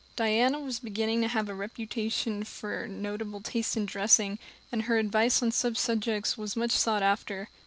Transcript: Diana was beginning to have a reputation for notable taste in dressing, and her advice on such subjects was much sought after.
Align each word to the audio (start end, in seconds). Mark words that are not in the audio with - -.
Diana 0.15 0.59
was 0.59 0.79
beginning 0.79 1.21
to 1.21 1.27
have 1.27 1.47
a 1.47 1.53
reputation 1.53 2.43
for 2.43 2.87
notable 2.87 3.39
taste 3.39 3.77
in 3.77 3.85
dressing, 3.85 4.39
and 4.71 4.81
her 4.85 4.97
advice 4.97 5.43
on 5.43 5.51
such 5.51 5.77
subjects 5.77 6.35
was 6.35 6.55
much 6.55 6.71
sought 6.71 7.03
after. 7.03 7.49